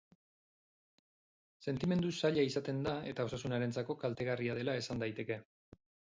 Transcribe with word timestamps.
Sentimendu 1.71 2.09
zaila 2.19 2.45
izaten 2.51 2.79
da 2.87 2.93
eta 3.11 3.25
osasunarentzako 3.29 3.97
kaltegarria 4.05 4.55
dela 4.61 4.75
esan 4.81 5.05
daiteke. 5.05 5.39